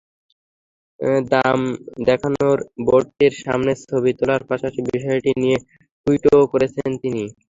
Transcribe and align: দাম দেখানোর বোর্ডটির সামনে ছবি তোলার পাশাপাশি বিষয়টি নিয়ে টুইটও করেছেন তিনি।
দাম 1.31 1.59
দেখানোর 2.07 2.57
বোর্ডটির 2.85 3.33
সামনে 3.43 3.71
ছবি 3.83 4.11
তোলার 4.19 4.41
পাশাপাশি 4.49 4.81
বিষয়টি 4.89 5.31
নিয়ে 5.41 5.57
টুইটও 6.07 6.39
করেছেন 6.53 6.89
তিনি। 7.01 7.23